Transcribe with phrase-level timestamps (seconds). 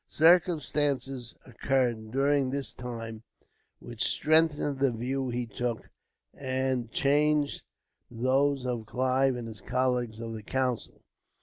[0.07, 3.21] Circumstances occurred, during this time,
[3.79, 5.89] which strengthened the view he took,
[6.33, 7.61] and changed
[8.09, 11.03] those of Clive and his colleagues of the council.